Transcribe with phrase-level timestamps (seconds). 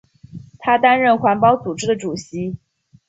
[0.57, 2.57] 他担任环保组织的主席。